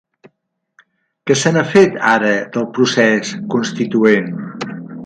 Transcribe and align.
Què 1.29 1.37
se 1.41 1.51
n’ha 1.57 1.63
fet, 1.75 2.01
ara, 2.15 2.33
del 2.57 2.67
procés 2.79 3.39
constituent? 3.57 4.35